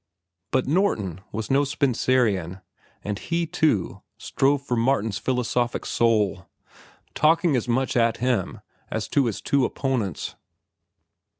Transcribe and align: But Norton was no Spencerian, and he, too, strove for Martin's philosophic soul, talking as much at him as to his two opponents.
But 0.49 0.65
Norton 0.65 1.21
was 1.31 1.51
no 1.51 1.63
Spencerian, 1.63 2.61
and 3.03 3.19
he, 3.19 3.45
too, 3.45 4.01
strove 4.17 4.63
for 4.63 4.75
Martin's 4.75 5.19
philosophic 5.19 5.85
soul, 5.85 6.47
talking 7.13 7.55
as 7.55 7.67
much 7.67 7.95
at 7.95 8.17
him 8.17 8.61
as 8.89 9.07
to 9.09 9.27
his 9.27 9.41
two 9.41 9.63
opponents. 9.63 10.33